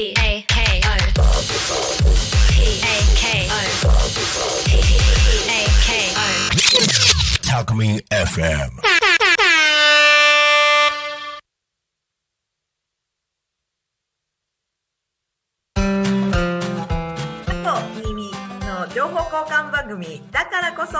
[0.00, 0.96] P A K O
[2.48, 3.60] P A K O
[4.64, 4.72] P
[5.44, 6.24] A K O
[7.42, 8.80] Talk Me FM.
[17.62, 18.32] と耳
[18.64, 20.96] の情報交換番組だからこそ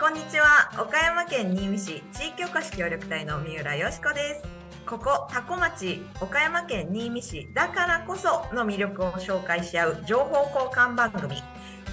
[0.00, 11.36] こんにちは岡山県新見市地域おこし協力隊の三浦よしこですここ多古町岡山県新見市だからこその魅力を紹介し合う情報交換番組。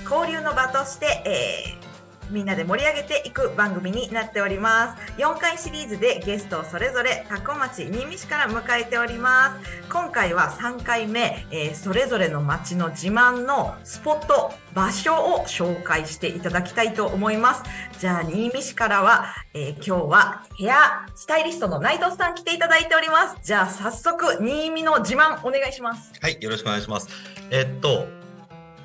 [0.10, 1.89] 交流の場として、えー
[2.30, 5.14] みんなで盛り上げていく番組になっております。
[5.22, 9.84] 4回シリーズでゲストをそれぞれ多古町新見市から迎えております。
[9.92, 17.64] 今回は3回目、えーそれぞれの町の自慢のスポット場所を紹介していただきたいと思います。
[18.00, 23.38] じゃあ新見市からは、えー今日はヘアスタイリストの内藤さん来ていただいております。
[23.42, 26.12] じゃあ早速新見の自慢お願いします。
[26.22, 27.08] はい、よろしくお願いします。
[27.52, 28.08] えっと、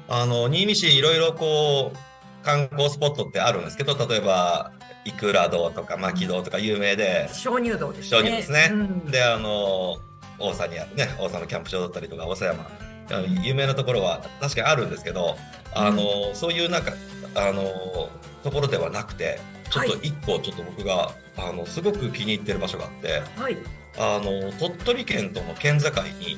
[0.09, 2.14] あの、新見市いろいろこう、
[2.45, 4.73] 観光スポットってあるんですけど、例えば、
[5.05, 8.19] いくら堂とか牧堂とか有名で、鍾乳洞ですね。
[8.19, 8.69] 鍾乳ですね。
[8.71, 9.05] うん。
[9.07, 9.99] で、あの、
[10.39, 12.67] 大佐にあるね、大佐のキャンプ場だったりとか、大佐山、
[13.43, 15.37] 有名なところは確かにあるんですけど、
[15.75, 16.93] あの、そういうなんか、
[17.35, 18.09] あの、
[18.43, 19.39] ところではなくて、
[19.71, 23.57] ちょっと一個ちょっと僕が、あの、すごく気に入ってる場所があって、はい、
[23.99, 26.37] あの、鳥取県との県境に、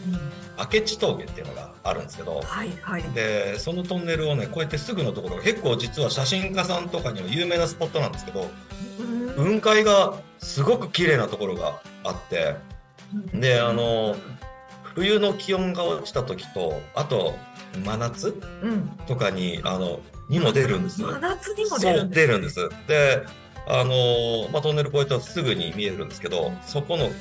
[0.59, 3.03] 明智峠っていうのがあるんですけど、はいはい。
[3.15, 8.49] でそのトンネルをねこうやってすぐのところ結構実は写真家さんとかには有名なスポットなんですけど
[8.99, 9.35] うん。
[9.35, 12.57] 雲海がすごく綺麗なところがあって
[13.35, 14.17] であの
[14.97, 17.37] 冬の気温が落ちた時とあと
[17.85, 18.89] 真夏うん。
[19.07, 22.21] とかにあのにも出るんです真夏にも出るんです。
[22.21, 22.69] 出るんです。
[22.89, 23.23] で
[23.69, 27.13] あの、まあ、トンネル越えたらすぐに見えるんですけどそこのあの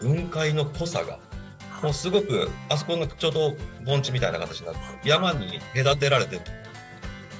[0.00, 1.18] 雲海の濃さが
[1.82, 6.42] もうすごくあそこのちょうど盆地みたいな形になって山に隔てられてる。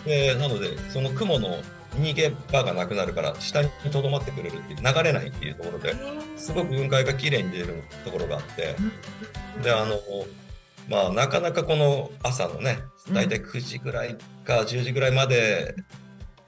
[0.07, 1.59] でなのでその雲の
[1.97, 5.95] 逃げ場がなくなるから下にとどまってくれるっていう流れないっていうところで
[6.37, 8.77] すごく雲海が綺麗に出るところがあって
[9.63, 9.97] であの
[10.89, 12.79] まあなかなかこの朝のね
[13.13, 15.75] 大体9時ぐらいか10時ぐらいまで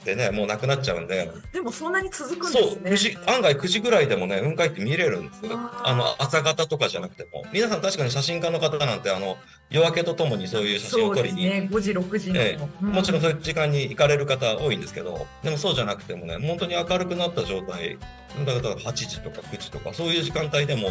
[0.04, 1.30] でねもうなくなっちゃうんで。
[1.52, 2.90] でもそんなに続くんそうですね。
[2.90, 5.58] 9時案外9時ぐらいでもね雲海って見れるんですよ。
[5.84, 7.44] あの朝方とかじゃなくても。
[7.52, 9.36] 皆さん確かに写真家の方なんてあの
[9.70, 11.68] 夜明けとともにそういう写真そうを撮りに、ですね。
[11.70, 12.84] 5時6時の、ええ。
[12.84, 15.26] もちろんそういう時間に行かれる方多いんですけど。
[15.42, 17.98] でもそうじゃなくてもね本当に明るくなった状態。
[18.46, 20.88] だから8時とか9時とかそういう時間帯でも、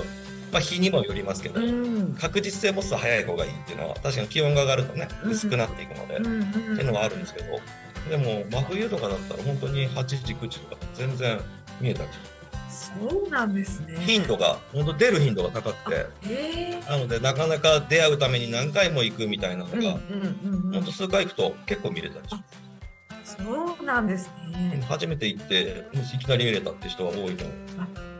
[0.51, 2.15] まあ、日にもよりますけど、うん。
[2.19, 5.31] 確実性もっと早い方がいいっていうのは確かに気温が上がるとねうん。
[5.31, 6.41] 薄くなっていくので、うんうん。
[6.43, 7.59] っていうのはあるんですけど
[8.09, 11.39] でも真冬とかだったら本当に8時9時とか全然
[11.79, 12.09] 見えたり。
[12.69, 12.91] そ
[13.25, 13.95] うなんですね。
[13.99, 16.79] 頻度が本当出る頻度が高くて。
[16.89, 19.99] なのでなかなか出会うために何回も行くみたいなのが、
[20.73, 22.35] 本当数回行くと結構見れたりし
[23.23, 24.83] そうなんですね。
[24.89, 25.85] 初めて行って
[26.15, 28.10] いきなり見れたって人は多いと思う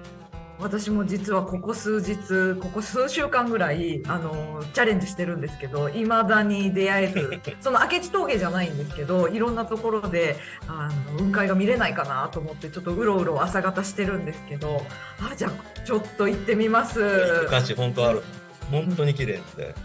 [0.61, 7.41] 私も実はここ数日ここ数週間ぐらいあのチャレンジしてるんですけどいまだに出会えず。
[7.59, 14.83] その明智峠じゃないんですけどいろんなところであの雲海が見れないかなと思ってちょっとうろうろ朝方してるんですけど
[15.19, 17.47] あじゃあちょっと行ってみます。
[17.75, 18.23] 本当ある。
[18.69, 19.75] 本当に綺麗で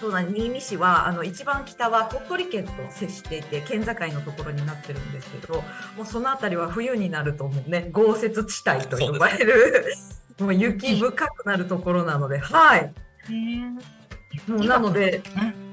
[0.00, 0.42] そうなんです。
[0.42, 5.54] 新見市はあの一番北は鳥取県と接していて県境のところになってるんですけど
[5.96, 9.94] もうその辺りは冬になるともうね豪雪地帯と呼ばれる
[10.40, 12.94] もう雪深くなるところなのではい。
[14.46, 15.22] もうなので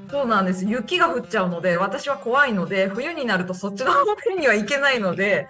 [0.10, 0.66] そうなんです。
[0.66, 5.48] 雪が降っちゃうので私は怖いので冬になるとそっちの方面には行けないので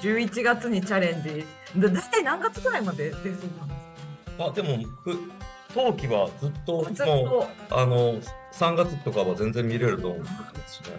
[0.00, 1.46] 11月にチャレンジ。
[1.74, 3.46] で大体何月ぐらいまで出そうなんです
[4.38, 5.18] あでもふ
[5.76, 7.28] 冬季はずっとかずっもう
[7.68, 8.14] とあの
[8.52, 10.28] 3月とかは全然見れると思うんで
[10.66, 10.96] すしね。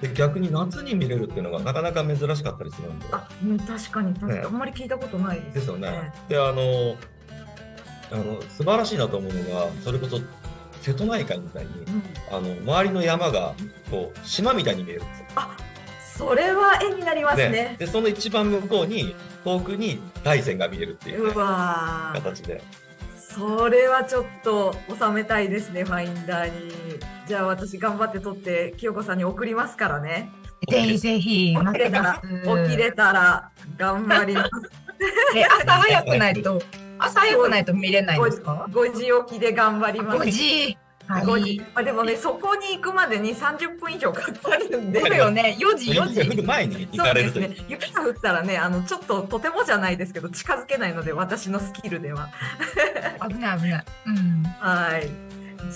[0.00, 3.06] で逆に夏に見れるっていうのがなかなか珍しかったりするんで。
[3.10, 4.44] あ、うん、確かに確かに、ね。
[4.44, 6.12] あんまり聞いたことないですですよね。
[6.28, 6.96] であの
[8.12, 10.20] あの素晴らしいなと思うのがそれこそ
[10.80, 12.02] 瀬戸内海みたいにうん。
[12.30, 13.54] あの周りの山が
[13.90, 15.26] こう島みたいに見えるんですよ。
[15.34, 15.56] あ
[16.16, 17.76] それは絵になりますね。
[17.78, 19.14] でその一番向こうに
[19.44, 22.62] 遠くに大山が見えるっていう、ねう、形で。
[23.34, 26.72] それはちょっと収めたいですね、ファインダーに。
[27.26, 30.30] じゃあ私頑張って撮って、清子さんに送りますからね。
[30.70, 32.22] ぜひぜひ起きれたら、
[32.66, 34.50] 起きれたら頑張ります。
[35.34, 36.62] え朝早くないと
[36.98, 40.18] 朝早くないと見れないんですか？5時起きで頑張ります。
[40.18, 41.62] 5時5はい時。
[41.74, 45.00] あでもね、そこに行くまでに30分以上かかるんで。
[45.00, 47.48] そうよね4時4雪が降る時前に行そうかれるという。
[47.48, 47.66] ですね。
[47.68, 52.28] 雪が降ったらね、あのちょっととてもじゃないですけど近づけないので私のスキルでは。
[53.28, 55.10] 危ない危ないうんはい。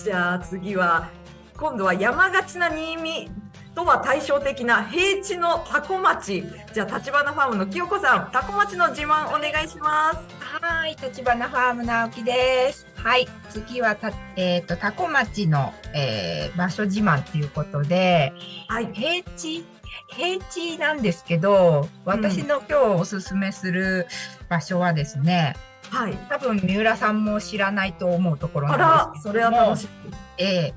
[0.03, 1.09] じゃあ次は
[1.57, 3.31] 今度は山がちな新見
[3.73, 6.43] とは対照的な平地のタコ町
[6.73, 12.87] じゃあ立花ファームの清子さんタコ町の自慢お願いしますはい、立花ファーム直樹です。
[13.07, 18.33] はい、次はた、えっ、と、タコ町の、えー場所自慢ということで、
[18.67, 18.89] はい。
[18.91, 19.63] 平地、
[20.09, 24.07] 平地なんですけど、私の今日おすすめする
[24.49, 25.55] 場所はですね、
[25.89, 26.17] はい。
[26.27, 30.13] 多分三浦さんも知らないと思うところあなんですらそれは楽しみ。
[30.37, 30.73] え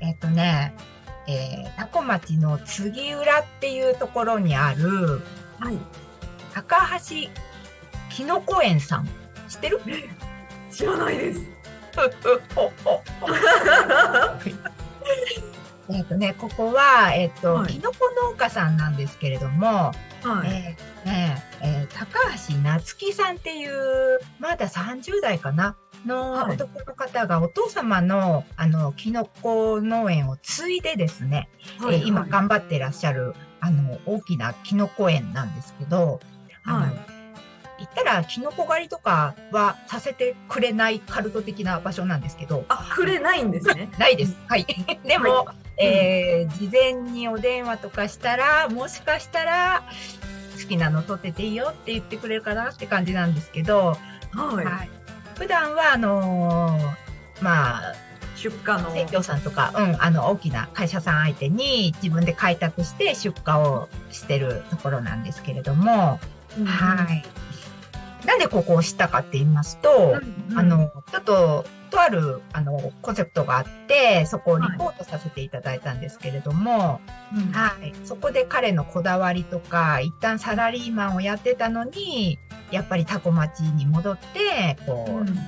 [0.00, 0.76] ーえっ、とね、
[1.26, 5.22] えー、タコ町の次浦っていうところにある
[5.58, 5.78] はい。
[6.52, 7.28] 高橋
[8.14, 9.08] きのこ園さん。
[9.48, 9.80] 知ってる？
[10.70, 11.53] 知らないです
[15.90, 17.74] えっとね、ここは、えっ、と、はい。
[17.74, 19.96] きのこ農家さんなんですけれども、はい。
[20.46, 22.18] えーねえー高
[22.48, 25.76] 橋夏樹さんっていう、まだ30代かな
[26.06, 26.54] のはい。
[26.54, 31.96] 男の方がお父様の、あの、きのこ農園を継いでですね、はい。
[31.96, 36.20] えー今頑張ってらっしゃる、あの、大きなきのこ園なんですけど、
[38.04, 43.90] ら、きのこ狩りとかはさせてくれないカルト的な場所なんですけど、あくれないんですね。
[43.98, 44.36] ないです。
[44.48, 44.66] はい。
[45.04, 49.82] でも、えー事前にお電話とかしたら、もしかしたら、
[50.62, 53.96] 好きなの撮ってていいよって言ってくれるかなって感じなんですけど、
[54.32, 54.90] はい、はい。
[55.36, 57.94] 普段は、あのーまあ、
[58.36, 58.90] 出荷の。
[58.90, 66.20] 生協さんとか、うん、あの、大きな会社さん相手に自分で開拓して出荷をしてるところなんですけれども、
[66.58, 66.66] うん。
[66.66, 67.24] はい。
[68.26, 70.16] なんでここを知ったかって言いますと、
[70.50, 77.00] うんあの、ちょっと、とある、あの、コンセプトがあって、そこをリポートさせていただいたんですけれども、
[77.32, 77.52] うん。
[77.52, 77.92] はい。
[78.04, 82.38] そこで彼のこだわりとか、一旦サラリーマンをやってたのに、
[82.70, 85.38] やっぱりタコ町に戻って、こう、うん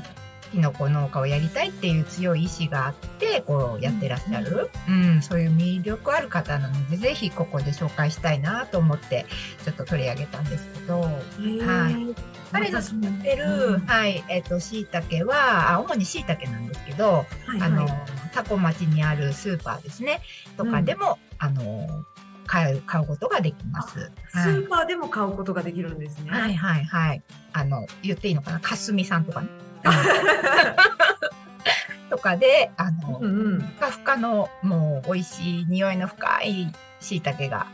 [0.52, 9.26] キノコ農家をやりたいっていう強い意志があって、こうやってらっしゃる、うん、そういう魅力ある方なので、ぜひここで紹介したいなと思って、
[9.64, 12.14] ちょっと取り上げたんですけど、はい。
[12.52, 13.86] 彼の作ってる、うん。
[13.86, 17.04] はい、えっ、と、椎茸は、あ、主に椎茸なんですけど、
[17.46, 17.92] はいあのはい、
[18.32, 20.20] タコ町にあるスーパーですね、
[20.56, 22.04] とかでも、あの、
[22.46, 24.12] 買う、買うことができます。
[24.28, 24.48] スはい。
[24.50, 26.30] ーパーでも買うことができるんですね。
[26.30, 27.22] はいはいはい。
[27.52, 28.60] あの、言っていいのかな？
[28.60, 29.48] かすみさんとかね。
[32.10, 33.60] とかで、あの、うんうん。
[33.60, 37.66] ふかふかの、もう美味しい匂いの深い椎茸が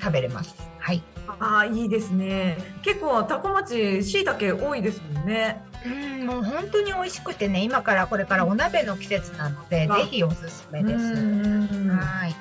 [0.00, 0.54] 食べれます。
[0.78, 1.02] はい。
[1.38, 2.56] ああ、いいですね。
[2.82, 5.62] 結構、タコ町、椎茸多いですもんね。
[5.84, 11.04] うん、もう本当に美味しくてね、今からこれからお鍋の季節なので、あぜひおすすめです。
[11.04, 12.34] うんはい。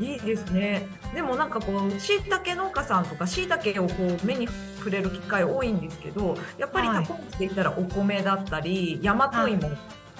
[0.00, 0.86] いいですね。
[1.14, 4.48] でもなんかこう、椎茸農家さんとか椎茸をこう目に
[4.78, 9.70] 触れる機会多いんですけど、やっぱりはいタコ町で言ったらお米だったり、大和芋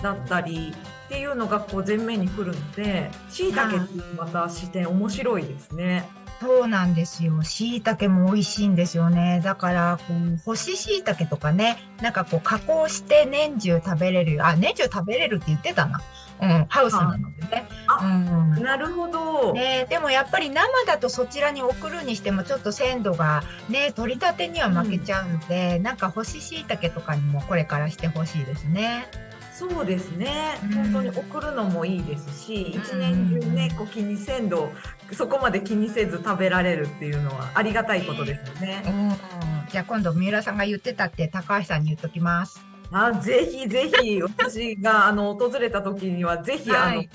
[0.02, 0.74] だったり
[1.06, 6.08] っていうのがこう前面に来るので、椎茸っていうまた視点面白いですね。
[6.40, 7.42] そうなんですよ。
[7.42, 9.40] 椎茸も美味しいんですよね。
[9.42, 14.46] だから、こう、干し椎茸とかね、なんかこう、加工して年中食べれる。
[14.46, 16.00] あ、年中食べれるって言ってたな。
[16.40, 17.68] うん、ハウスなのでね。
[17.86, 18.62] あうん。
[18.62, 19.52] なるほど。
[19.52, 29.06] ね、でもやっぱり生だとそちらに送るにしてもちょっと鮮度がね取り立てには負けちゃうので、なんか干し椎茸とかにもこれからしてほしいですね。
[29.52, 34.72] そうですね、うん本当に送るのもいいですし、うん一年中ね、こう気に鮮度を
[35.12, 38.82] そこまで気にせず食べられるっていうのはありがたいことですよね。
[38.84, 42.66] うん、じゃあ今度三浦さんが言ってたって高橋さんに言っときます。
[42.92, 47.10] あぜひぜひ私があの訪れた時にはぜひ、あのはい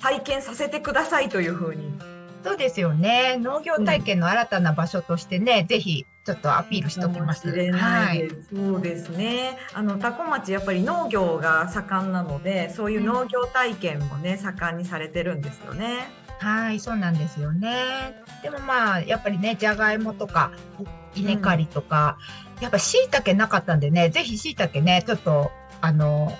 [0.00, 1.98] 体験させてくださいというふうに
[2.44, 3.38] そうですよね。
[3.38, 7.48] 農業体験の新たな場所としてね、ぜひちょっとアピールしときます。
[7.48, 16.08] はいそうですねあの多古町やっぱり農業が盛んなのでそういう農業体験もね、盛んにされてるんですよね。
[16.38, 18.22] はい、そうなんですよね。
[18.42, 20.52] でもまあ、やっぱりね、じゃがいもとか、
[21.16, 22.18] 稲刈りとか、
[22.60, 26.36] やっぱ椎茸なかったんでね、ぜひ椎茸ね、ちょっと、あの、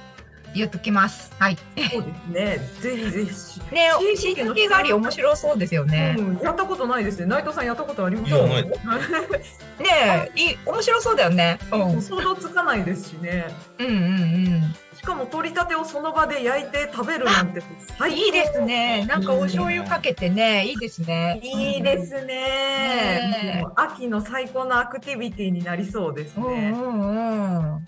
[0.57, 1.31] 言っときます。
[1.39, 1.57] はい。
[1.93, 6.17] そうですねぜひぜひね、椎椎茸の茸狩り面白そうですよね。
[6.19, 7.27] うん、やったことないですね。
[7.27, 8.35] 内藤さんやったことあります？
[9.83, 11.59] ねいい、面白そうだよね。
[11.73, 12.03] うん。
[12.03, 13.47] 想像つかないですしね。
[13.79, 14.75] うんうんうん。
[14.97, 17.63] しかも取り立てをその場で焼いて食べるなんて
[17.99, 19.05] 最高いいですね。
[19.07, 21.39] なんかお醤油かけてね、いいですね。
[21.43, 22.27] いいですね。
[22.27, 26.71] ねもう秋の最高のアクティビティになりそうですうんね。
[26.71, 27.87] うんうん。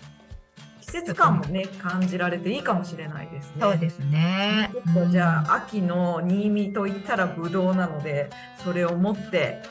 [0.89, 3.61] 季節感もね感じられていいかもしれないですね。
[3.61, 4.71] そうですね。
[4.73, 8.31] ちょっとじゃあ、秋の新見といったらブドウなので
[8.63, 9.61] それを持って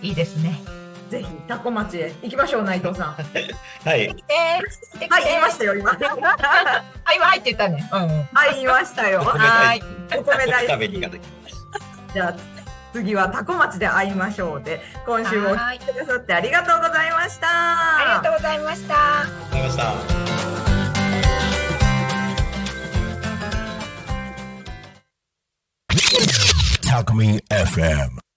[0.00, 0.60] いいですね。
[1.10, 3.26] ぜひタコ町へ行きましょう内藤さん はい。
[3.84, 4.14] はい
[5.24, 7.88] 言いましたよ今 あ、今入ってたね。
[7.92, 8.08] うんうん。
[8.32, 12.51] はい言いましたよはい好お米大食べに好き行かなきじゃあ
[12.92, 18.94] 次はタコ町で会いましょうで今週もおはい聞きくださってありがとうございましたありがとうございました。
[18.94, 20.32] ゃございました。
[26.92, 28.31] Talk Me FM.